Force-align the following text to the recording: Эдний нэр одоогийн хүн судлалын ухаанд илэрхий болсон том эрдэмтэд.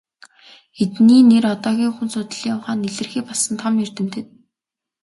Эдний 0.81 1.21
нэр 1.29 1.45
одоогийн 1.55 1.93
хүн 1.95 2.09
судлалын 2.13 2.57
ухаанд 2.57 2.87
илэрхий 2.89 3.23
болсон 3.25 3.53
том 3.61 3.73
эрдэмтэд. 3.83 4.27